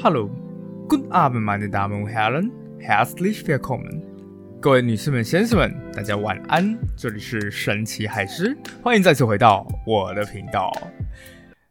[0.00, 0.30] Hello,
[0.86, 4.00] good afternoon, meine Damen und Herren, herzlich willkommen。
[4.60, 6.78] 各位女士们、先生们，大家晚安。
[6.96, 10.70] 这里是神奇海狮，欢迎再次回到我的频道。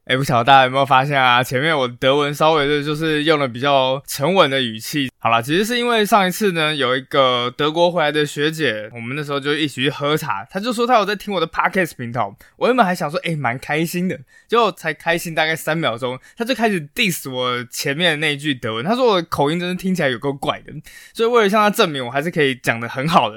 [0.07, 1.43] 哎，不晓得大家有没有发现啊？
[1.43, 5.11] 前面我德文稍微的就是用了比较沉稳的语气。
[5.19, 12.33] 好了，其实是因为上一次呢，有一个德国回来的学姐，我们那时候就一起去喝茶，她就说她有在听我的 podcast 频道。
[12.55, 14.17] 我原本还想说，哎，蛮开心的，
[14.47, 18.85] 结果才开心大概三秒钟，她就开始 diss 我前面那一句德文。
[18.85, 20.71] 她说我口音真的听起来有够怪的，
[21.13, 23.35] 所以为了向她证明我还是可以讲的很好的，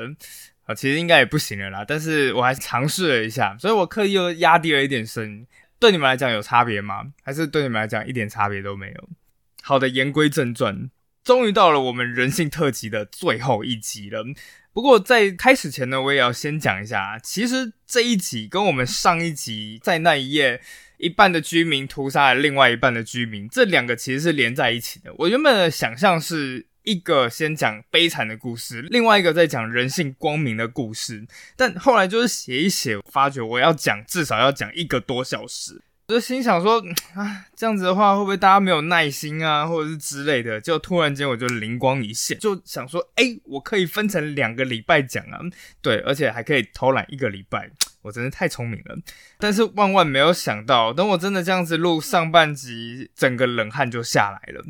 [0.67, 1.85] 啊，其实应该也不行了啦。
[1.85, 5.45] 但是我还是尝试了一下，所以我刻意又压低了一点声音。
[5.81, 7.07] 对你们来讲有差别吗？
[7.23, 9.09] 还是对你们来讲一点差别都没有？
[9.63, 10.91] 好的，言归正传，
[11.25, 14.25] 终于到了我们人性特辑的最后一集了。
[14.73, 20.61] 不过在开始前呢，我也要先讲一下，其实这一集跟我们上一集在那一页
[20.99, 25.13] 一半的居民屠杀了另外一半的居民，这两个其实是连在一起的。
[25.19, 26.70] 我原本的想象是。
[26.91, 31.25] 一个先讲悲惨的故事，另外一个在讲人性光明的故事。
[31.57, 36.83] 但后来就是写一写，发觉我要讲至少要讲一个多小时，我就心想说
[37.15, 40.61] 啊，这样子的话会不会大家没有耐心啊，或者是之类的？
[40.61, 45.39] 就突然间我就灵光一现，就想说，哎，我可以分成两个礼拜讲啊，
[45.81, 47.71] 对，而且还可以偷懒一个礼拜，
[48.03, 48.99] 我真的太聪明了。
[49.39, 54.65] 但是万万没有想到，等我真的这样子录上半集，整个冷汗就下来了。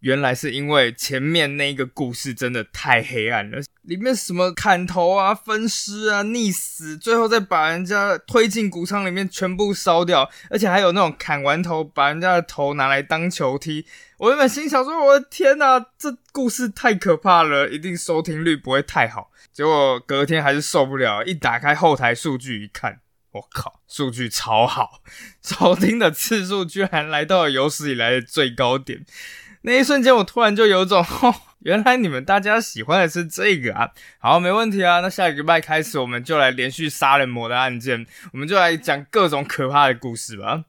[0.00, 13.84] 原来是因为前面那个故事真的太黑暗了，里面什么砍头啊、分尸啊、溺死，最后再把人家推进谷仓里面全部烧掉，而且还有那种砍完头把人家的头拿来当球踢。
[14.16, 23.00] 我原本心想说：“我的天哪，这故事太可怕了，一定收听率不会太好。”结果隔天还是受不了，一打开后台数据一看，
[23.32, 25.02] 我靠，数据超好，
[25.42, 29.04] 收听的次数居然来到了有史以来的最高点。
[29.62, 31.04] 那一瞬间，我突然就有种，
[31.60, 33.90] 原来你们大家喜欢的是这个啊！
[34.18, 35.00] 好，没问题啊。
[35.00, 40.64] 那下一个礼拜开始，我们就来连续杀人魔的案件，我们就来讲各种可怕的故事吧。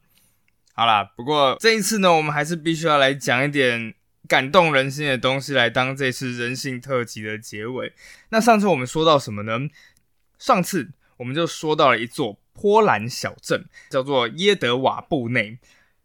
[0.74, 3.94] 好啦，不过这一次呢，我们还是必须要来讲一点
[4.28, 7.94] 感动人心的东西，来当这次人性特辑的结尾。
[8.30, 9.58] 那上次我们说到什么呢？
[10.38, 15.60] 上次我们就说到了一座波兰小镇，叫做耶德瓦布内。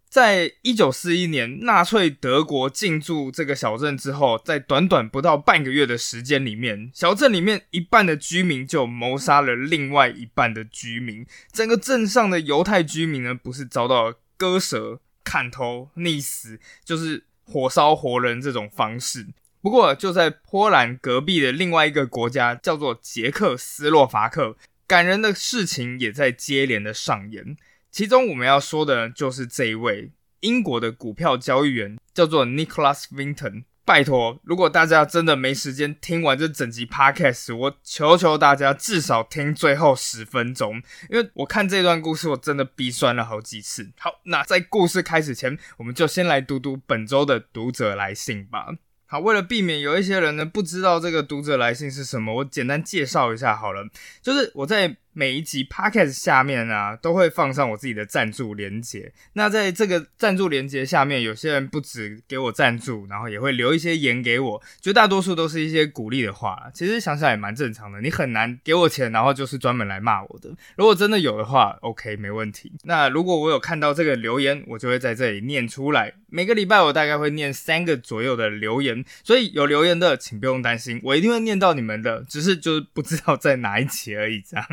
[0.09, 11.27] 在一九四一年，纳粹德国进驻这个小镇之后，在短短不到半个月的时间里面，小镇里面一半的居民就谋杀了另外一半的居民。
[11.53, 19.27] 整个镇上的犹太居民呢，不是遭到割舌、砍头、溺死，就是火烧活人这种方式。
[19.61, 24.57] 不过，就在波兰隔壁的另外一个国家，叫做捷克斯洛伐克，
[24.87, 27.57] 感人的事情也在接连的上演。
[27.97, 33.65] 其中我们要说的就是这一位英国的股票交易员，叫做 Nicholas Vinton。
[33.87, 43.91] 拜托，如果大家真的没时间听完这整集 Podcast，我求求大家至少听最后十分钟，因为我看这段故事我真的鼻酸了好几次。
[43.99, 48.75] 好，那在故事开始前，我们就先来读读本周的读者来信吧。
[49.07, 53.89] 好，为了避免有一些人呢不知道这个读者来信是什么，我简单介绍一下好了，
[54.21, 54.99] 就是我在。
[55.19, 59.11] 每一集 podcast 下面啊，都会放上我自己的赞助连接。
[59.33, 66.71] 那在这个赞助连接下面，有些人不止给我赞助，然后也会留一些言给我，绝大多数都是一些鼓励的话。
[66.75, 70.55] 其实想想也蛮正常的，你很难给我钱，然后就是专门来骂我的。
[70.77, 72.71] 如果真的有的话，OK，没问题。
[72.85, 76.13] 那如果我有看到这个留言，我就会在这里念出来。
[76.29, 84.67] 每个礼拜我大概会念三个左右的留言，所以有留言的请不用担心，我一定会念到你们的，只是就是不知道在哪一期而已，这样。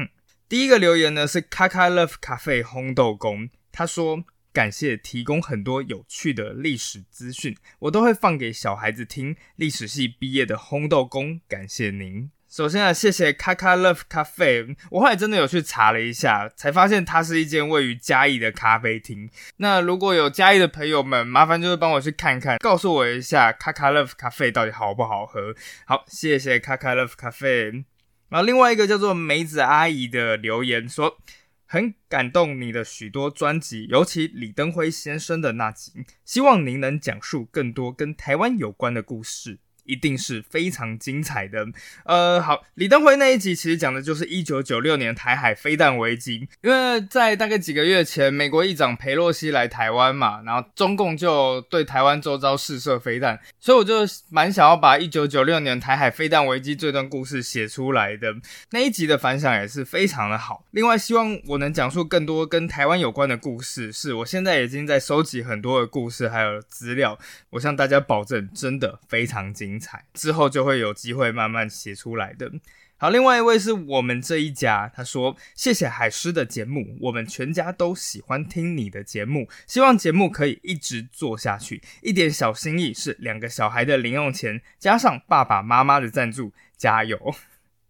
[0.54, 9.36] 第一个留言呢是卡卡 Love 咖啡烘豆工，他说感谢提供很多有趣的历史资讯，我都会放给小孩子听。
[9.56, 12.30] 历史系毕业的烘豆工，感谢您。
[12.48, 19.28] 首先啊，谢谢卡卡 Love 咖啡，我后来真的有去查了一下，才发现它是一间位于嘉义的咖啡厅。
[19.58, 25.56] 那如果有嘉义的朋友们，麻烦就是帮我去看看，告诉我一下卡卡 Love 咖啡到底好不好喝。
[25.88, 27.86] 好，谢谢卡卡 Love 咖啡。
[28.34, 31.20] 然后另外一个叫做梅子阿姨的留言说，
[31.68, 39.60] 很感动你的许多专辑，尤其李登辉先生的那集，希望您能讲述更多跟台湾有关的故事。
[39.86, 41.66] 一定是非常精彩的。
[42.06, 53.96] 呃，好，李登辉那一集其实讲的就是一九九六年台海飞弹危机，因为在大概几个月前，美国议长佩洛西来台湾嘛，然后中共就对台湾周遭试射飞弹，所以我就
[54.30, 58.34] 蛮想要把一九九六年台海飞弹危机这段故事写出来的。
[58.72, 60.66] 那一集的反响也是非常的好。
[60.72, 67.18] 另外，希望我能讲述更多跟台湾有关的故事，是我现在已经在收集很多的故事还有资料，
[67.52, 70.06] 我向大家保证，真的非常精精彩。
[70.14, 72.52] 之后就会有机会慢慢写出来的。
[72.98, 81.82] 好，另外一位是我们这一家，他说：“谢谢海狮的节目，我们全家都喜欢听你的节目，希望节目可以一直做下去。
[82.02, 87.36] 一点小心意是两个小孩的零用钱，加上爸爸妈妈的赞助，加油！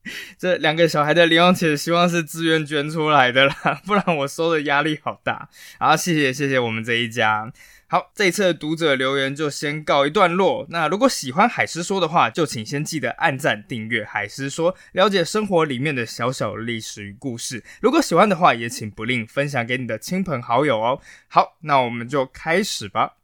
[0.40, 5.50] 这两个小孩的零用钱，希望是自愿捐出来的啦，不然我收的压力好大。
[5.78, 7.54] 好，谢谢谢谢我们这一家。”
[7.94, 10.66] 好，这一次的读者留言就先告一段落。
[10.69, 17.63] 那如果喜欢海狮说的话，就请先记得按赞、订阅海狮说，了解生活里面的小小历史与故事。
[17.81, 21.00] 如果喜欢的话，也请不吝分享给你的亲朋好友哦。
[21.28, 23.18] 好，那我们就开始吧。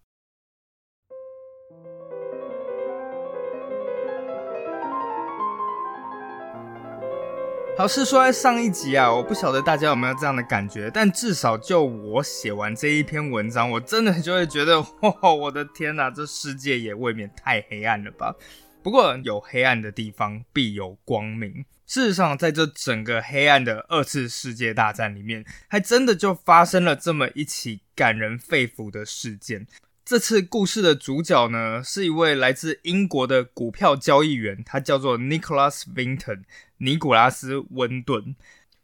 [7.80, 18.36] 好，是说在上一集啊，我不晓得大家有没有这样的感觉，但至少就我写完这一篇文章，我真的就会觉得，哇，我的天哪，这世界也未免太黑暗了吧？
[18.84, 21.64] 不过有黑暗的地方必有光明。
[21.88, 29.66] 事实上，在这整个黑暗的二次世界大战里面，还真的就发生了这么一起感人肺腑的事件。
[30.10, 36.46] 这次故事的主角呢，是一位来自英国的股票交易员，他叫做 Nicholas Vinton。
[36.78, 38.36] 尼古拉斯·温顿，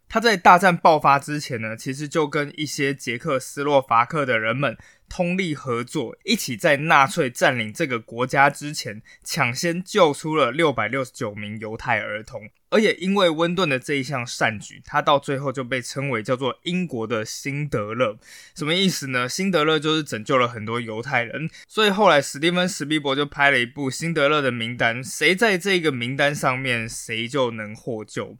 [0.07, 4.77] 他在大战爆发之前呢，其实就跟一些捷克斯洛伐克的人们
[5.09, 12.49] 通力合作，一起在纳粹占领这个国家之前，抢先救出了六百六十九名犹太儿童。
[12.69, 18.17] 而也因为温顿的这一项善举，他到最后就被称为叫做英国的辛德勒。
[18.55, 19.29] 什么意思呢？
[19.29, 28.37] 辛德勒就是拯救了很多犹太人，所以后来史蒂芬·史皮伯就拍了一部《辛德勒的名单》，谁在这个名单上面，谁就能获救。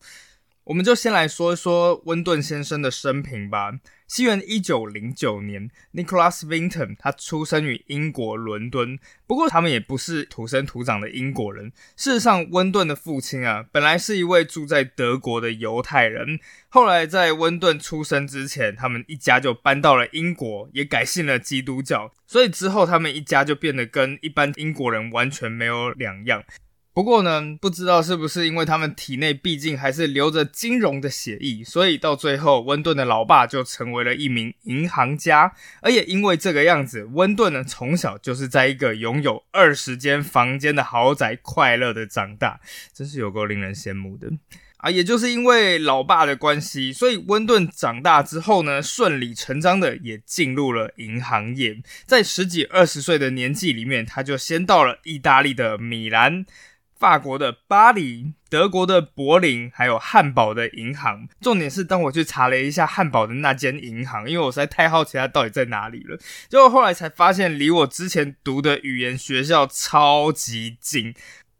[0.66, 3.80] 我们就先来说一说温顿先生的生平吧。
[4.08, 8.98] 西元一九零九年，Nicholas Vinton 他出生于英国伦敦。
[9.28, 11.72] 不过他们也不是土生土长的英国人。
[11.96, 16.40] 事实上，温顿的父亲啊，本来是一位住在德国的犹太人。
[16.70, 22.12] 后来在温顿出生之前，他们一家就搬到了英国，也改信了基督教。
[22.26, 26.44] 所以之后，他们一家就变得跟一般英国人完全没有两样。
[26.96, 42.62] 不过呢，不知道是不是因为他们体内毕竟还是流着金融的血液，所以到最后温顿的老爸就成为了一名银行家，而也因为这个样子，温顿呢从小就是在一个拥有二十间房间的豪宅快乐的长大，
[42.94, 44.30] 真是有够令人羡慕的
[44.78, 44.90] 啊！
[44.90, 51.76] 也就是因为老爸的关系，所以温顿长大之后呢，顺理成章的也进入了银行业，
[52.06, 56.46] 在十几二十岁的年纪里面，他就先到了意大利的米兰。
[56.98, 61.28] 法国的巴黎、德国的柏林，还有汉堡的银行。
[61.42, 66.18] 重点是，当我去查了一下汉堡的那间银行，因为我实在太好奇它到底在哪里了。
[66.50, 71.14] 结果后来才发现，离我之前读的语言学校超级近。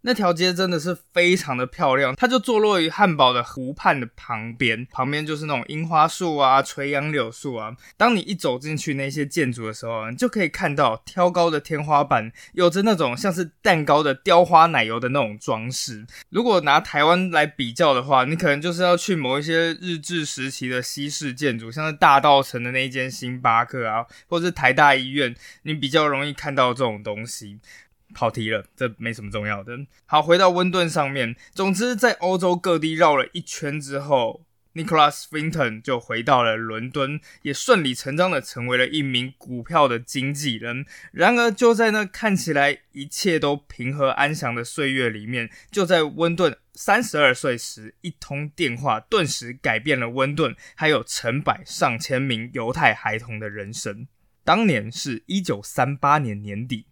[0.08, 7.76] 那条街真的是非常的漂亮，它就坐落于汉堡的湖畔的旁边，旁边就是那种樱花树啊、垂杨柳树啊。
[7.98, 16.06] 当你一走进去那些建筑的时候，你就可以看到挑高的天花板，有着那种像是蛋糕的雕花奶油的那种装饰。
[16.30, 27.60] 如果拿台湾来比较的话，你可能就是要去某一些日治时期的西式建筑，像是大道城的那一间星巴克啊，或者是台大医院，你比较容易看到这种东西。
[28.16, 29.78] 跑题了，这没什么重要的。
[30.06, 31.36] 好，回到温顿上面。
[31.54, 40.86] 总之，在欧洲各地绕了一圈之后，Nicholas Vinton 就回到了伦敦，也顺理成章的成为了一名股票的经纪人。
[41.12, 54.08] 然而，就在那看起来一切都平和安详的岁月里面，就在温顿三十二岁时，一通电话顿时改变了温顿还有成百上千名犹太孩童的人生。
[54.44, 56.86] 当年是一九三八年年底。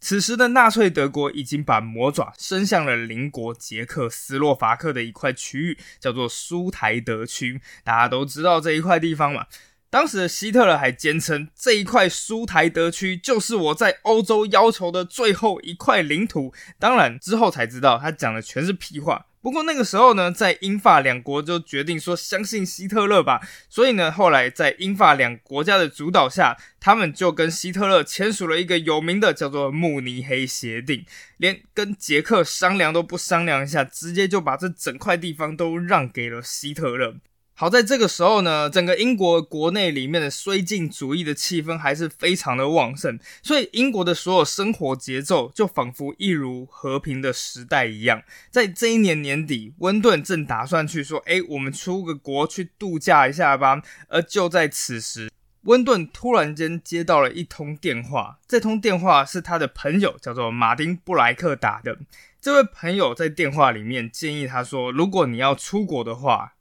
[0.00, 7.60] 此时的纳粹德国已经把魔爪伸向了邻国捷克斯洛伐克的一块区域，叫做苏台德区。
[7.84, 9.46] 大家都知道这一块地方嘛。
[9.90, 16.52] 当时的希特勒还坚称，这一块苏台德区就是我在欧洲要求的最后一块领土。
[16.78, 19.27] 当然之后才知道，他讲的全是屁话。
[19.40, 31.04] 不过那个时候呢，在英法两国就决定说相信希特勒吧，所以呢，后来在英法两国家的主导下，他们就跟希特勒签署了一个有名的叫做慕尼黑协定，
[31.36, 37.14] 连跟捷克商量都不商量一下，直接就把这整块地方都让给了希特勒。
[37.60, 48.22] 好在这个时候呢，整个英国国内里面的绥靖主义的气氛还是非常的旺盛，所以英国的所有生活节奏就仿佛一如和平的时代一样。
[48.48, 55.28] 在这一年年底，温顿正打算去说：“哎，我们出个国去度假一下吧。”而就在此时，
[55.62, 61.98] 温顿突然间接到了一通电话，这通电话是他的朋友叫做马丁布莱克打的。
[62.40, 66.52] 这位朋友在电话里面建议他说：“如果你要出国的话，”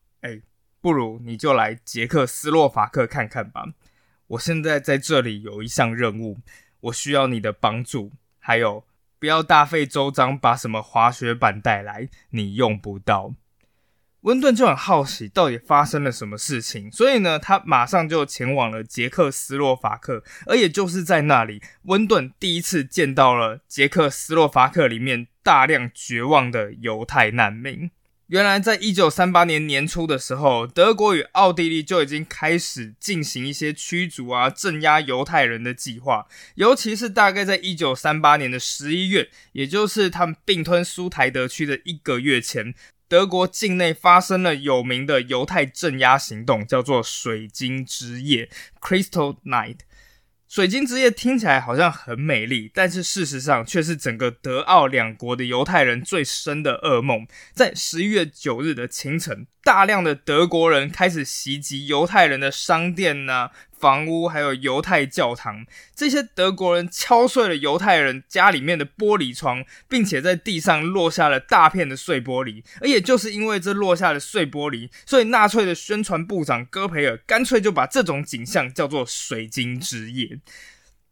[0.88, 3.66] 不如你就来捷克斯洛伐克看看吧。
[4.28, 6.40] 我现在在这里有一项任务，
[6.80, 8.14] 我需要你的帮助。
[8.40, 8.86] 还有，
[9.20, 13.34] 不要大费周章把什么滑雪板带来，你用不到。
[14.22, 20.24] 温顿就很好奇，到底发生了什么事情，所以呢，他马上就前往了捷克斯洛伐克。
[20.46, 27.92] 而也就是在那里，温顿第一次见到了捷克斯洛伐克里面大量绝望的犹太难民。
[28.28, 36.28] 原来，在一九三八年年初的时候，德国与奥地利就已经开始进行一些驱逐啊、镇压犹太人的计划。
[36.56, 42.74] 尤其是大概在一九三八年的十一月，也就是他们并吞苏台德区的一个月前，
[43.08, 48.50] 德国境内发生了有名的犹太镇压行动，叫做“水晶之夜
[48.82, 49.78] ”（Crystal Night）。
[50.48, 57.28] 水晶之夜听起来好像很美丽，但是事实上却是整个德奥两国的犹太人最深的噩梦。
[57.54, 63.52] 在十一月九日的清晨，大量的德国人开始袭击犹太人的商店呐。
[63.80, 65.66] 房屋还有犹太教堂，
[65.96, 72.64] 这些德国人敲碎了犹太人家里面的玻璃窗，并且在地上落下了大片的碎玻璃。
[72.82, 80.40] 而也就是因为这落下的碎玻璃，所以纳粹的宣传部长戈培尔干脆就把这种景象叫做“水晶之夜”。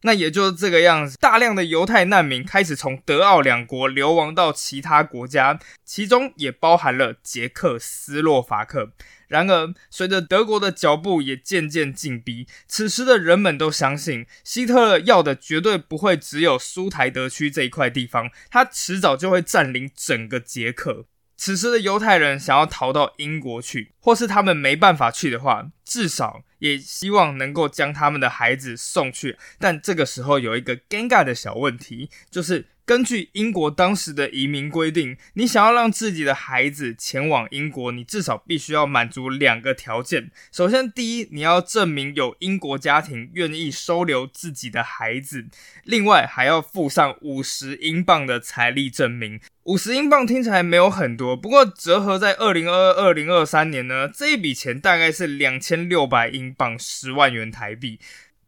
[0.06, 8.92] 那也就是这个样子，大量的犹太难民开始从德奥两国流亡到其他国家，其中也包含了捷克斯洛伐克。
[9.28, 21.06] 然而，随着德国的脚步也渐渐紧逼，此时的人们都相信，希特勒要的绝对不会只有苏台德区这一块地方，他迟早就会占领整个捷克。
[21.38, 29.38] 此时的犹太人想要逃到英国去，或是他们没办法去的话，至少也希望能够将他们的孩子送去。
[29.60, 32.68] 但这个时候有一个尴尬的小问题，就是。
[32.86, 40.30] 根据英国当时的移民规定，你想要让自己的孩子前往英国，你至少必须要满足两个条件。
[40.52, 45.46] 首先，第一，你要证明有英国家庭愿意收留自己的孩子；
[45.84, 49.42] 另外，还要附上五十英镑的财力证明。
[49.64, 58.00] 五十英镑听起来没有很多，不过折合在二零二二、二零二三年呢，这一笔钱大概是两千六百英镑，十万元台币。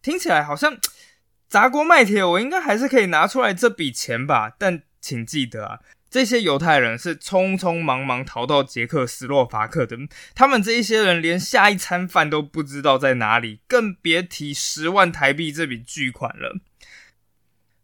[0.04, 0.78] 听起来好像。
[1.48, 4.54] 砸锅卖铁，我应该还是可以拿出来这笔钱吧。
[4.58, 9.98] 但请记得啊，这些犹太人是匆匆忙忙逃到捷克斯洛伐克的，
[10.36, 16.60] 他们这一些人连下一餐饭都不知道在哪里，更别提十万台币这笔巨款了。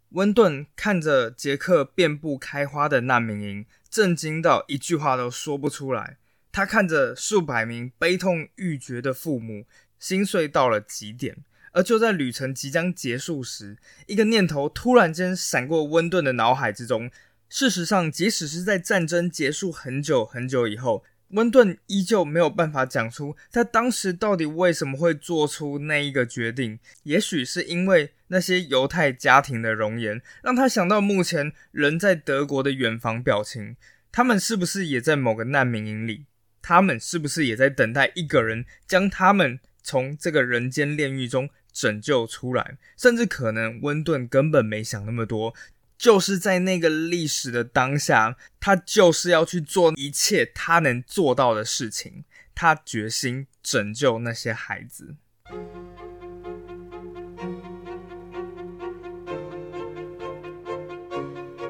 [0.10, 6.18] 温顿看着捷克遍布开花的难民营，震惊到一句话都说不出来。
[6.52, 9.66] 他看着数百名悲痛欲绝的父母，
[9.98, 11.38] 心碎到了极点。
[11.74, 13.78] 而就在旅程即将结束时，
[14.08, 17.12] 一个念头突然间闪过温顿的脑海之中。
[17.50, 26.80] 事实上，即使是在战争结束很久很久以后，温顿依旧没有办法讲出他当时到底为什么会做出那一个决定。
[27.04, 33.76] 也许是因为那些犹太家庭的容颜，让他想到目前人在德国的远房表情。
[34.12, 36.26] 他们是不是也在某个难民营里？
[36.62, 41.50] 他们是不是也在等待一个人将他们从这个人间炼狱中？
[41.74, 45.54] 拯救出来，甚至可能温顿根本没想那么多，
[45.98, 55.16] 就是在那个历史的当下，他就是要去做一切他能做到的事情，他决心拯救那些孩子。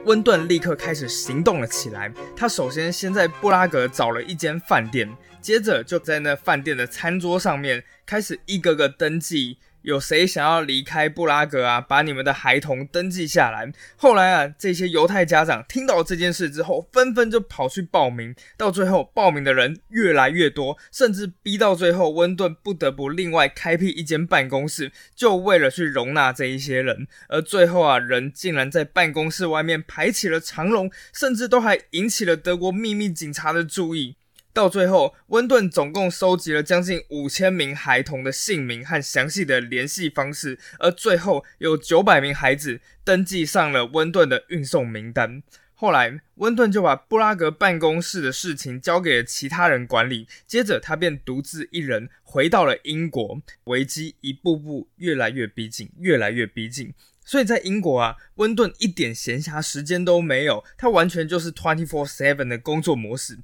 [0.05, 5.10] 温顿立刻开始行动了起来，他首先先在布拉格找了一间饭店，
[5.41, 9.57] 接着就在那饭店的餐桌上面开始一个个登记。
[9.83, 11.79] 有谁想要离开布拉格啊？
[11.79, 13.71] 把你们的孩童登记下来。
[13.95, 18.33] 后来啊，这些犹太家长听到这件事之后，纷纷就跑去报名。
[18.57, 27.07] 到最后，报名的人越来越多，甚至逼到最后，温顿不得不另外开辟一间办公室，就为了去容纳这一些人。
[27.27, 34.15] 而最后啊，人竟然在办公室外面排起了长龙，甚至都还引起了德国秘密警察的注意。
[34.53, 45.41] 到最后，温顿总共收集了将近五千名孩童的姓名和详细的联系方式，而最后有九百名孩子登记上了温顿的运送名单。
[45.74, 53.41] 后来，温顿就把布拉格办公室的事情交给了其他人管理，接着他便独自一人回到了英国。
[53.65, 56.93] 危机一步步越来越逼近，越来越逼近。
[57.25, 63.39] 所以在英国啊，温顿一点闲暇时间都没有，他完全就是 twenty four seven 的工作模式。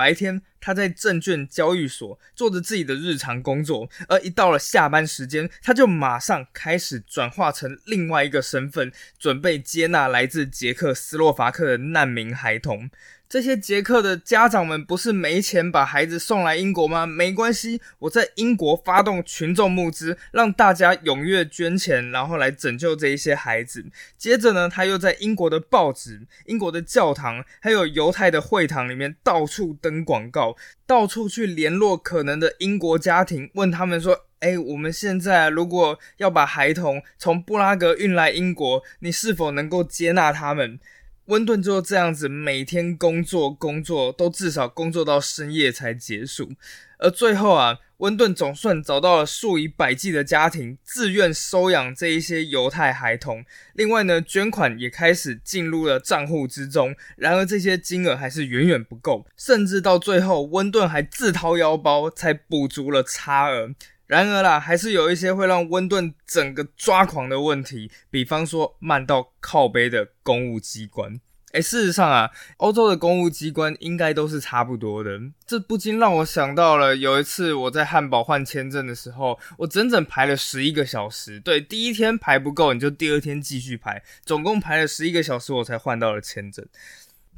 [0.00, 12.90] 白天，他在证券交易所做着自己的日常工作，而一到了下班时间，他就马上开始转化成另外一个身份，准备接纳来自捷克斯洛伐克的难民孩童。
[13.28, 17.06] 这些捷克的家长们不是没钱把孩子送来英国吗？
[17.06, 23.86] 没关系，我在英国发动群众募资，让大家踊跃捐钱，然后来拯救这一些孩子。
[24.18, 30.49] 接着呢，他又在英国的报纸、英国的教堂，还有犹太的会堂里面到处登广告，
[30.86, 40.78] 到处去联络可能的英国家庭，问他们说：“哎，我们现在如果要把孩童从布拉格运来英国，你是否能够接纳他们？”
[41.26, 46.50] 温顿就这样子，每天工作工作，都至少工作到深夜才结束。
[46.98, 53.44] 而最后啊，温顿总算找到了数以百计的家庭自愿收养这一些犹太孩童。
[53.74, 56.94] 另外呢，捐款也开始进入了账户之中。
[57.16, 63.70] 然而这些金额还是远远不够，甚至到最后，温顿还自掏腰包才补足了差额。
[64.10, 71.20] 然而啦，还是有一些会让温顿整个抓狂的问题，比方说慢到靠背的公务机关。
[71.52, 75.20] 哎，事实上啊，欧洲的公务机关应该都是差不多的。
[75.46, 81.38] 这不禁让我想到了有一次我在汉堡换签证的时候，我整整排了十一个小时。
[81.38, 86.66] 对，第一天排不够，你就第二天继续排，总共排了十一个小时，我才换到了签证。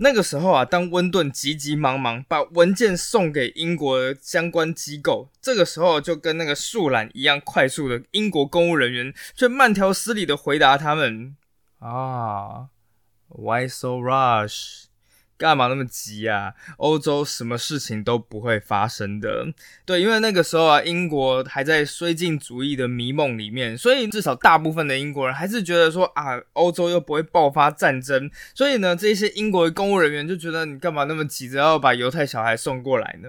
[0.02, 11.37] 那个时候啊，当温顿急急忙忙把文件送给英国相关机构，这个时候就跟那个树懒一样快速的英国公务人员却慢条斯理的回答他们
[11.78, 12.66] 啊
[13.28, 14.87] ，Why so rush？
[15.42, 16.54] 干嘛那么急啊？
[16.76, 19.44] 欧洲什么事情都不会发生的。
[19.84, 33.28] 对，因为那个时候啊，英国还在绥靖主义的迷梦里面，所以至少大部分的英国人还是觉得说啊，欧洲又不会爆发战争，所以呢，这些英国的公务人员就觉得你干嘛那么急着要把犹太小孩送过来呢？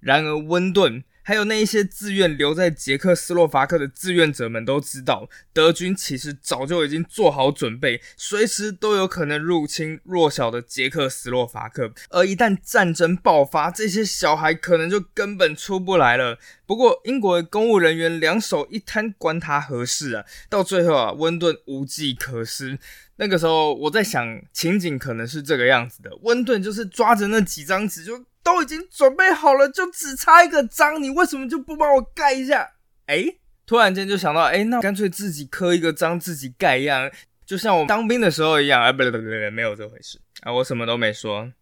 [0.00, 1.04] 然而温顿。
[1.28, 11.92] 还有那一些自愿留在捷克斯洛伐克的志愿者们都知道，德军其实早就已经做好准备，随时都有可能入侵弱小的捷克斯洛伐克。
[12.08, 16.38] 而一旦战争爆发，这些小孩可能就根本出不来了。
[16.64, 20.24] 不过，英国的公务人员两手一摊，关他何事啊？
[20.48, 22.78] 到最后啊，温顿无计可施。
[23.16, 28.24] 那个时候，我在想，情景可能是这个样子的：温顿就是抓着那几张纸就。
[28.48, 32.66] 都已经准备好了，就只差一个章，你为什么就不帮我盖一下？
[33.04, 33.26] 哎，
[33.66, 37.10] 突然间就想到，哎，那干脆自己刻一个章，自己盖一样，
[37.44, 38.82] 就像我当兵的时候一样。
[38.82, 41.52] 哎，不对不对不对，没有这回事啊，我什么都没说。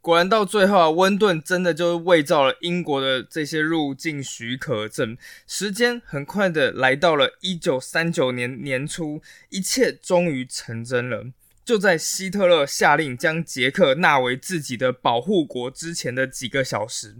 [0.00, 5.16] 果然到最后啊，温顿真的就伪造了英国的这些入境许可证。
[5.46, 11.26] 时间很快的来到了一九三九年年初，一切终于成真了。
[11.64, 17.16] 就在希特勒下令将捷克纳为自己的保护国之前的几个小时，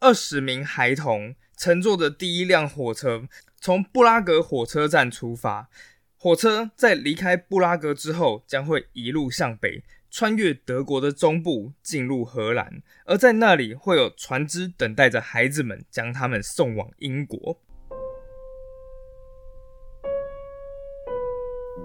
[0.00, 3.28] 二十名孩童乘坐的第一辆火车
[3.60, 5.68] 从布拉格火车站出发。
[6.16, 17.60] 火车在离开布拉格之后，将会一路向北，穿越德国的中部，进入荷兰，而在那里会有船只等待着孩子们，将他们送往英国。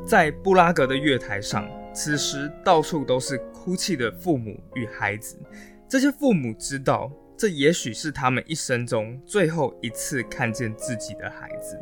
[0.07, 1.80] 在布拉格的月台上。
[1.93, 5.37] 此时，到处都是哭泣的父母与孩子。
[5.87, 11.77] 这些父母知道，这也许是他们一生中最后一次看见自己的孩子。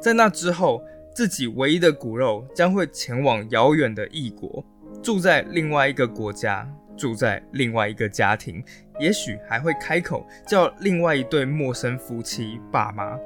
[0.00, 0.82] 在那之后，
[1.14, 4.62] 自己唯一的骨肉将会前往遥远的异国，
[5.02, 8.62] 住在另外一个国家，住在另外一个家庭，
[9.00, 13.18] 也许还会开口叫另外一对陌生夫妻爸妈。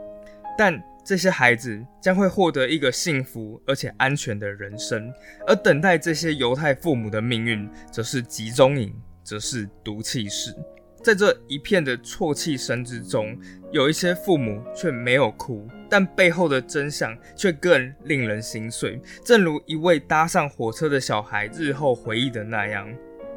[0.56, 5.10] 但这些孩子将会获得一个幸福而且安全的人生，
[5.46, 8.94] 而等待这些犹太父母的命运，则是集中营，
[9.24, 10.54] 则是毒气室。
[11.02, 13.34] 在这一片的啜泣声之中，
[13.72, 19.00] 有一些父母却没有哭，但背后的真相却更令人心碎。
[19.24, 22.86] 正如一位搭上火车的小孩日后回忆的那样：“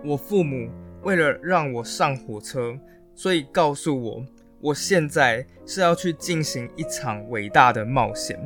[0.04, 0.70] 我父母
[1.04, 2.78] 为了让我上火车，
[3.16, 4.26] 所以告诉我，
[4.62, 8.40] 我现在是要去进行一场伟大的冒险。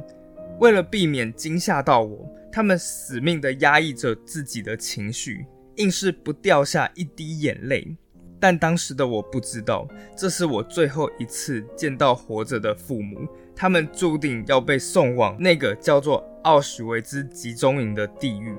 [0.60, 7.98] 为了避免惊吓到我，他们死命地压抑着自己的情绪，硬是不掉下一滴眼泪。”
[8.40, 18.56] 但当时的我不知道，这是我最后一次见到活着的父母，他们注定要被送往那个叫做奥许维兹集中营的地狱。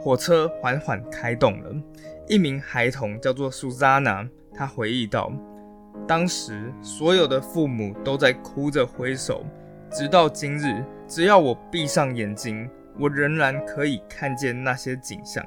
[0.00, 1.74] 火车缓缓开动了，
[2.28, 5.32] 一名孩童叫做苏扎娜，他回忆道
[6.06, 9.44] ：“当时所有的父母都在哭着挥手，
[9.90, 15.44] 直到今日，只要我闭上眼睛，我仍然可以看见那些景象。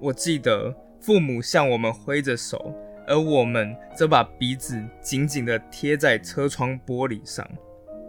[0.00, 2.74] 我记得父母向我们挥着手。”
[3.08, 7.44] 而我们则把鼻子紧紧地贴在车窗玻璃上。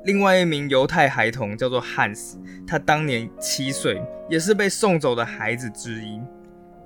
[0.03, 3.99] 另外一名犹太孩童叫做汉斯，他当年七岁，
[4.29, 6.21] 也是被送走的孩子之一。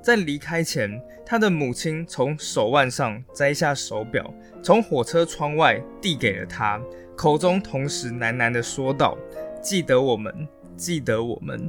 [0.05, 6.79] 在离开前，他的母亲从手腕上摘下手表，从火车窗外递给了他，
[7.15, 9.17] 口中同时喃喃地说道
[9.63, 11.67] ：“记得我们，记得我们。”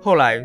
[0.00, 0.42] 后来，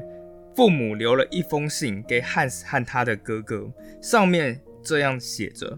[0.54, 4.60] 父母留了一封信给汉斯和他的哥哥，上面。
[4.82, 5.78] 这样写着：“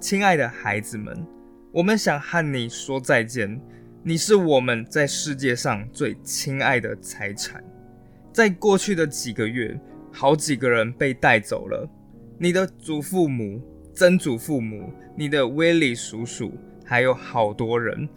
[0.00, 1.26] 亲爱的孩子们，
[1.72, 3.60] 我们想和你说再见。
[4.02, 7.62] 你是我们在世界上最亲爱的财产。
[8.32, 9.78] 在过去的几个月，
[10.18, 11.86] 好几个人被带走了。
[12.38, 13.60] 你的祖父母、
[13.92, 16.54] 曾祖父母、你的威利叔叔，
[16.86, 18.08] 还有好多人。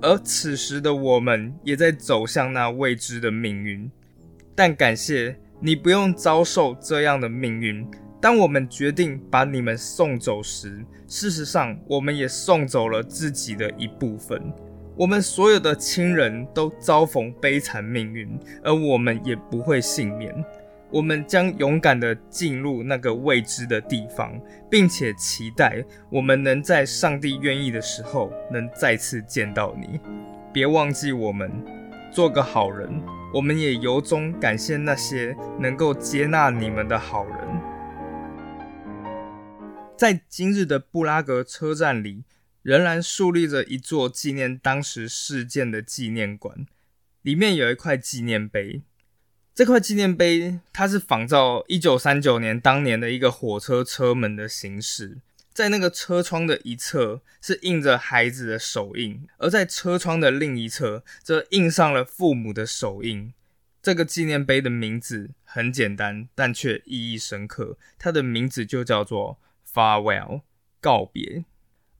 [0.00, 3.90] 而此时的我们，也在走向那未知的命运。
[4.54, 7.84] 但感谢你，不用遭受这样的命运。”
[8.22, 14.40] 当我们决定把你们送走时，事实上，我们也送走了自己的一部分。
[14.96, 18.28] 我们所有的亲人都遭逢悲惨命运，
[18.64, 20.34] 而我们也不会幸免。
[20.90, 30.00] 我们将勇敢地进入那个未知的地方，并且期待我们能在上帝愿意的时候能再次见到你。
[30.52, 31.50] 别忘记我们，
[32.10, 32.88] 做个好人。
[33.34, 37.36] 我们也由衷感谢那些能够接纳你们的好人。
[39.94, 42.24] 在今日的布拉格车站里，
[42.62, 46.64] 仍然竖立着一座纪念当时事件的纪念馆，
[47.20, 48.80] 里面有一块纪念碑。
[49.58, 55.18] 这块纪念碑它是仿照一九三九年当年的一个火车车门的形式，
[55.52, 63.34] 在那个车窗的一侧是印着孩子的手印，而在车窗的另一侧则印上了父母的手印。
[63.82, 69.40] 这个纪念碑的名字很简单，但却意义深刻，它的名字就叫做。
[69.74, 70.42] Farewell，
[70.80, 71.44] 告别。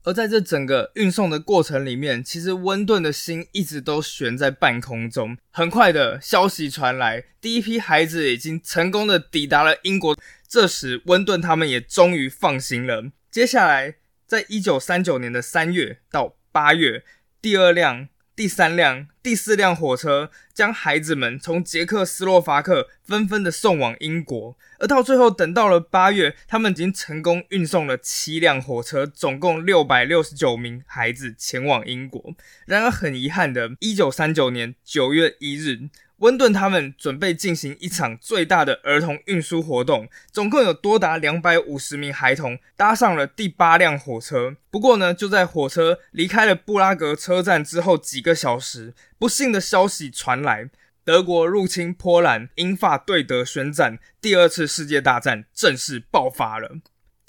[0.09, 5.37] 而在这整个运送的过程里面，其实温顿的心一直都悬在半空中。
[5.51, 10.17] 很快的消息传来，第一批孩子已经成功的抵达了英国。
[10.47, 13.11] 这时，温顿他们也终于放心了。
[13.29, 17.03] 接下来，在一九三九年的三月到八月，
[17.39, 18.09] 第二辆。
[18.39, 32.33] 第三辆、第四辆火车将孩子们从捷克斯洛伐克纷纷的送往英国，而到最后，等到了八月，他们已经成功运送了七辆火车，总共六百六十九名孩子前往英国。
[32.65, 35.89] 然而，很遗憾的，一九三九年九月一日。
[36.19, 44.55] 温顿他们准备进行一场最大的儿童运输活动，总共有多达两百五十名孩童搭上了第八辆火车。
[44.69, 50.69] 不过呢，就在火车离开了布拉格车站之后几个小时，不幸的消息传来：
[51.05, 56.79] 德国入侵波兰，英法对德宣战，第二次世界大战正式爆发了。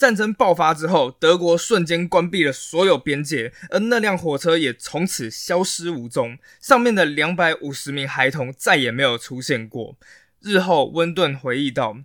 [0.00, 6.38] 战争爆发之后，德国瞬间关闭了所有边界，而那辆火车也从此消失无踪。
[6.58, 9.98] 上面的两百五十名孩童再也没有出现过。
[10.40, 11.98] 日后，温顿回忆道：“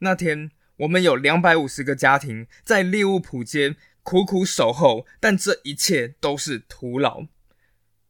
[0.00, 7.26] 那天，我们有两百五十个家庭在利物浦街苦苦守候，但这一切都是徒劳。”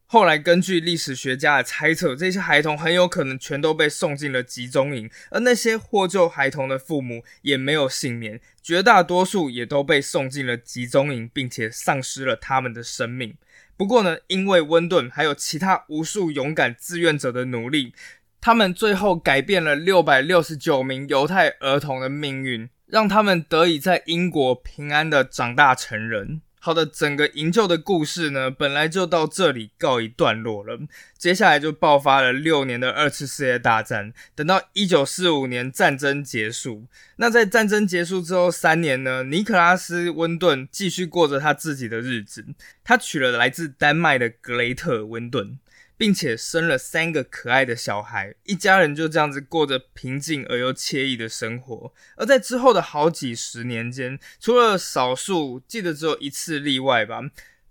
[0.06, 13.34] 后来，根据历史学家的猜测，这些孩童很有可能全都被送进了集中营，而那些获救孩童的父母也没有幸免，绝大多数也都被送进了集中营，并且丧失了他们的生命。
[13.76, 17.92] 不过呢，因为温顿还有其他无数勇敢志愿者的努力，
[18.40, 26.42] 他们最后改变了六百六十九名犹太儿童的命运，让他们得以在英国平安的长大成人。
[26.64, 30.78] 好的，整个营救的故事呢，本来就到这里告一段落了。
[31.18, 34.14] 接下来就爆发了六年的二次世界大战。
[34.34, 42.42] 等到一九四五年战争结束，那在战争结束之后三年呢，尼克拉斯温顿继续过着他自己的日子。
[42.82, 45.58] 他娶了来自丹麦的格雷特温顿。
[45.96, 51.92] 并且生了三个可爱的小孩，一家人就这样子过着平静而又惬意的生活。
[52.16, 57.20] 而在之后的好几十年间，除了少数记得只有一次例外吧，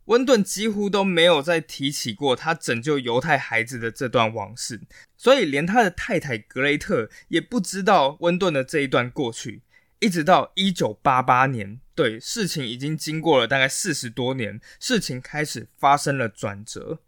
[0.06, 4.82] 温顿几乎都没有再提起过他拯救犹太孩子的这段往事。
[5.18, 9.62] 所以，连他的太太格雷特也不知道温顿的这一段过去。
[10.00, 17.00] 一直到一九八八年，对事情已经经过了大概四十多年，事情开始发生了转折。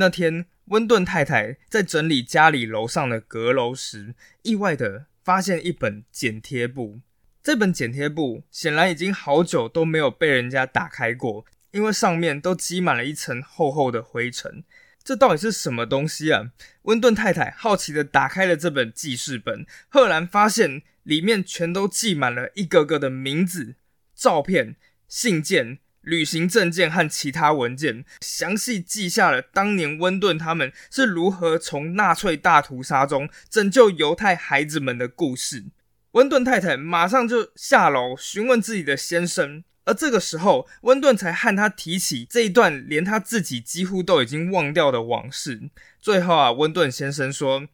[0.00, 7.00] 那天，温顿太太在整理家里楼上的阁楼时，意外的发现一本剪贴簿。
[7.42, 14.62] 这本剪贴簿显然已经好久都没有被人家打开过，因为上面都积满了一层厚厚的灰尘。
[15.02, 16.52] 这到底是什么东西啊？
[16.82, 23.74] 温顿太太好奇的打开了这本记事本，赫然发现里面全都记满了一个个的名字、
[24.14, 24.76] 照片、
[25.08, 25.80] 信件。
[26.08, 35.66] 旅行证件和其他文件，详细记下了当年温顿他们是如何从纳粹大屠杀中拯救犹太孩子们的故事。
[36.12, 45.68] 温顿太太马上就下楼询问自己的先生，而这个时候，温顿才和他提起这一段连他自己几乎都已经忘掉的往事。
[46.00, 47.68] 最后啊，温顿先生说：“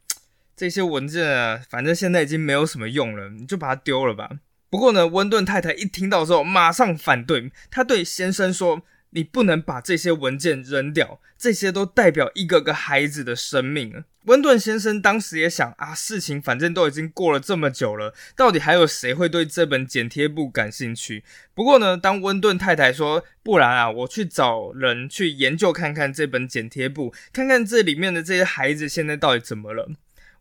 [0.57, 4.29] 这些文件啊，反正现在已经没有什么用了，你就把它丢了吧。”
[4.75, 7.53] 不过呢，温顿太太一听到之后，马上反对。
[7.71, 8.83] 她对先生说
[9.15, 21.23] ：“你不能把这些文件扔掉，这些都代表一个个孩子的生命。”温顿先生当时也想啊，事情反正都已经过了这么久了，到底还有谁会对这本剪贴簿感兴趣？
[21.55, 29.93] 不过呢，当温顿太太说：“不然啊，我去找人去研究看看这本剪贴簿，看看这里面的这些孩子现在到底怎么了。”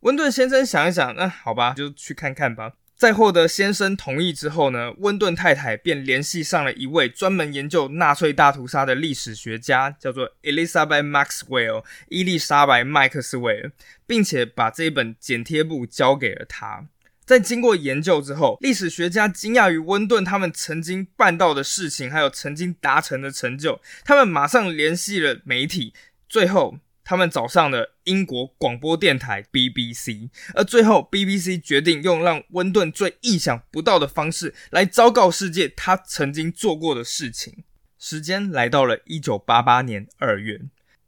[0.01, 2.71] 温顿先生想一想，那好吧，就去看看吧。
[2.95, 13.71] 在获得先生同意之后呢，温顿太太便联系上了一位专门研究纳粹大屠杀的历史学家，叫做 Elizabeth Maxwell（ 伊丽莎白·麦克斯韦尔），
[14.07, 16.85] 并且把这一本剪贴簿交给了他。
[17.25, 25.93] 在经过研究之后，历史学家惊讶于温顿他们曾经办到的事情，还有曾经达成的成就，他们马上联系了媒体，
[26.29, 26.77] 最后。
[27.03, 37.63] 他们找上了英国广播电台 BBC，而最后 BBC 决定用让温顿最意想不到的方式来昭告世界他曾经做过的事情。
[37.99, 40.61] 时间来到了一九八八年二月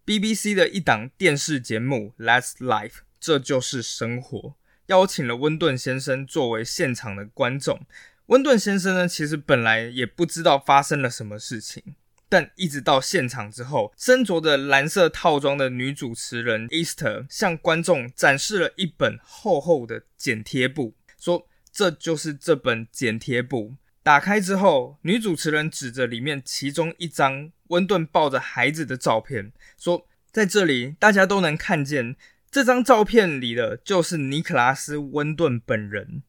[0.05, 4.55] ，BBC 的一档电视节目《Last Life》这就是生活，
[4.87, 7.81] 邀请了温顿先生作为现场的观众。
[8.27, 11.95] 温顿先生呢，其实本来也不知道发生了什么事情。
[12.27, 32.15] 但一直到现场之后，身着的蓝色套装的女主持人 Easter 向观众展示了一本厚厚的剪贴簿，说：“这就是这本剪贴簿。”打开之后，女主持人指着里面其中一张温顿抱着孩子的照片，说：“在这里，大家都能看见
[32.51, 36.23] 这张照片里的就是尼克拉斯·温顿本人。”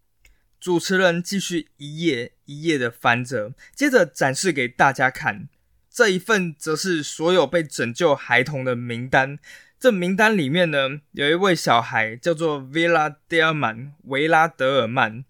[0.59, 5.49] 主持人继续一页一页的翻着，接着展示给大家看。
[5.97, 9.39] 这一份则是所有被拯救孩童的名单。
[9.81, 15.25] 这名单里面呢，有一位小孩叫做维拉德尔曼，维拉德尔曼。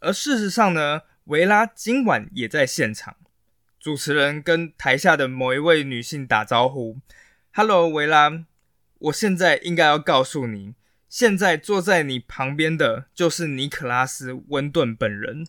[0.00, 3.14] 而事实上呢，维拉今晚也在现场。
[3.78, 6.98] 主持人跟台下的某一位女性打招呼
[7.52, 8.44] ：“Hello，维拉，
[8.98, 10.74] 我现在应该要告诉你，
[11.08, 15.46] 现在坐在你旁边的就是尼克拉斯·温顿本人。”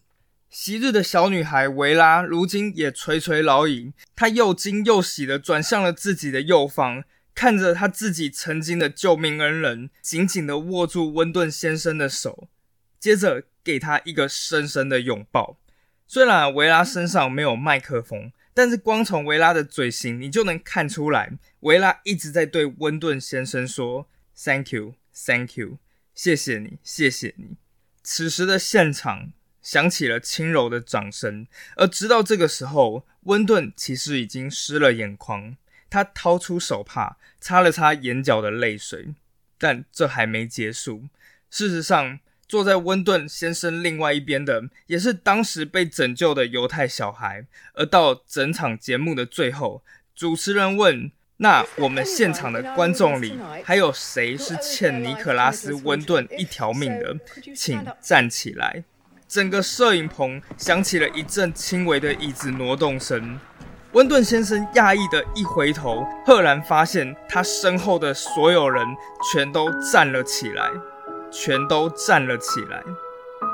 [0.49, 3.93] 昔日的小女孩维拉，如今也垂垂老矣。
[4.15, 7.03] 她又惊又喜地转向了自己的右方，
[7.35, 12.49] 看着她自己曾经的救命恩人，紧紧地握住温顿先生的手，
[12.99, 15.59] 接着给他一个深深的拥抱。
[16.07, 25.77] 虽然维拉身上没有麦克风，但是光从维拉的嘴型，你就能看出来，维拉一直在对温顿先生说：“Thank you, thank you，
[26.15, 27.57] 谢谢你，谢谢你。”
[28.01, 29.31] 此时的现场。
[29.61, 35.55] 响起了轻柔的掌声，而直到这个时候，温顿其实已经湿了眼眶。
[35.89, 39.15] 他掏出手帕，擦了擦眼角的泪水。
[39.57, 41.03] 但这还没结束。
[41.49, 47.45] 事实上，坐在温顿先生另外一边的，也是当时被拯救的犹太小孩。
[47.73, 49.83] 而到整场节目的最后，
[50.15, 57.17] 主持人问：“那我们现场的观众里，还有谁是欠尼可拉斯·温顿一条命的？
[57.53, 58.83] 请站起来。”
[59.29, 63.39] 整个摄影棚响起了一阵轻微的椅子挪动声，
[63.91, 68.83] 温顿先生讶异的一回头，赫然发现他身后的所有人
[69.31, 70.67] 全都站了起来，
[71.31, 72.81] 全都站了起来。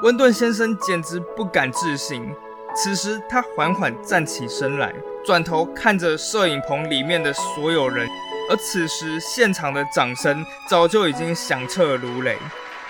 [0.01, 2.25] 温顿先生简直不敢置信。
[2.73, 4.93] 此时，他缓缓站起身来，
[5.25, 8.07] 转头看着摄影棚里面的所有人，
[8.49, 12.37] 而此时现场的掌声早就已经响彻如雷。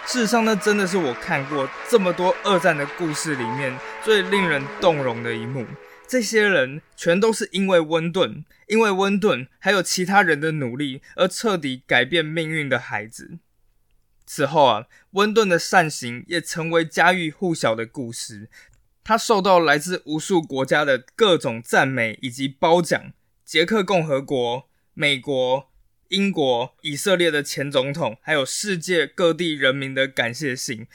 [0.07, 5.65] 事实上，那真的是我看过这么多二战的故事里面最令人动容的一幕。
[6.07, 13.39] 这些人全都是因为温顿，因为温顿还有其他人的努力而彻底改变命运的孩子。
[14.27, 18.49] 此后啊，温顿的善行也成为家喻户晓的故事。
[19.03, 23.11] 他受到来自无数国家的各种赞美以及褒奖，
[23.43, 25.69] 捷克共和国、美国、
[26.15, 30.87] 英国、以色列的前总统，还有世界各地人民的感谢信。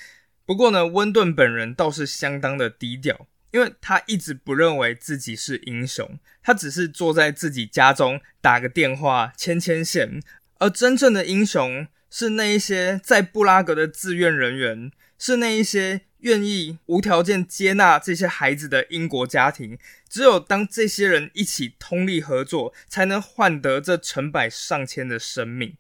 [0.47, 3.29] 不过呢，温顿本人倒是相当的低调。
[3.53, 10.23] 因为他一直不认为自己是英雄，他只是坐在自己家中打个电话牵牵线，
[10.61, 19.79] 而真正的英雄是那一些在布拉格的志愿人员，是那一些愿意无条件接纳这些孩子的英国家庭。
[20.09, 25.77] 只有当这些人一起通力合作，才能换得这成百上千的生命。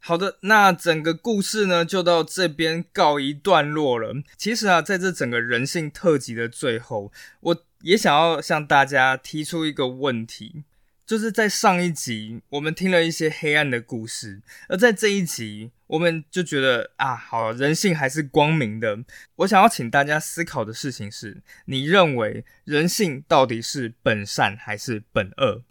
[0.00, 4.14] 好的，那整个故事呢，就到这边告一段落了。
[4.36, 10.62] 其实啊，在这整个人性特辑的最后，我也想要向大家提出一个问题，
[11.08, 18.98] 就是在上一集我们听了一些黑暗的故事，而在这一集，我们就觉得啊，好，人性还是光明的。
[19.36, 25.62] 我想要请大家思考的事情是，你认为人性到底是本善还是本恶？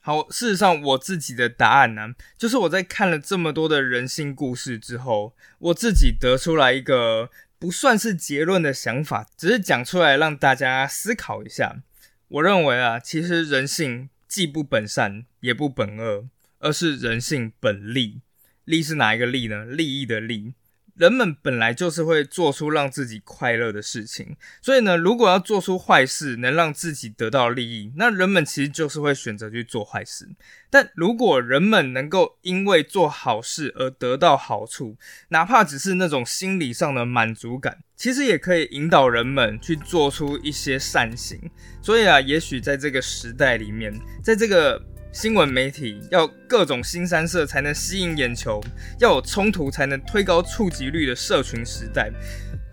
[0.00, 7.28] 好，事实上，我自己的答案呢，就是我在看了这么多的人性故事之后，我自己得出来一个
[7.58, 11.82] 不算是结论的想法，只是讲出来让大家思考一下。
[12.32, 18.22] 我认为啊，其实人性既不本善，也不本恶，而是人性本利。
[18.64, 19.66] 利是哪一个利呢？
[19.66, 20.54] 利益的利。
[20.94, 30.28] 人们本来就是会做出让自己快乐的事情，所以呢，如果要做出坏事能让自己得到利益，那人们其实就是会选择去做坏事。
[30.70, 34.96] 但如果人们能够因为做好事而得到好处，
[35.28, 41.50] 哪怕只是那种心理上的满足感，其实也可以引导人们去做出一些善行。
[41.80, 44.91] 所以啊，也许在这个时代里面，在这个。
[45.12, 48.58] 新闻媒体要各种新三色才能吸引眼球，
[48.98, 52.10] 要有冲突才能推高触及率的社群时代，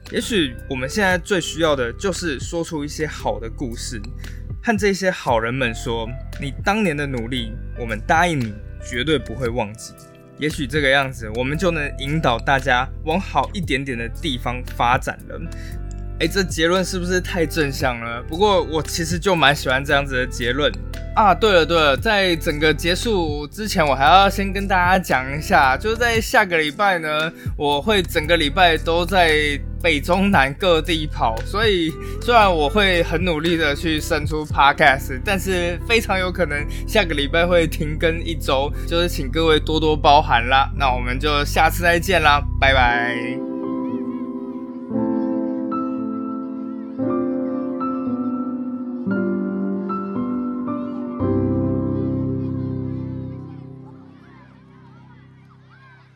[0.10, 4.02] 也许我们现在最需要的就是说出一些好的故事，
[4.64, 6.08] 和这些好人们说，
[6.40, 9.94] 你当年的努力，我们答应你绝对不会忘记。
[10.38, 15.38] 也许这个样子，我们就能引导大家往好一点点的地方发展了。
[16.20, 18.22] 哎，这结论是不是太正向了？
[18.24, 20.72] 不过我其实就蛮喜欢这样子的结论。
[21.16, 40.70] 啊，对了对了，在整个结束之前，我还要先跟大家讲一下，就是在下个礼拜呢，我会整个礼拜都在北中南各地跑，所以虽然我会很努力的去生出 podcast，但是非常有可能下个礼拜会停更一周，就是请各位多多包涵啦。
[40.78, 43.49] 那我们就下次再见啦，拜拜。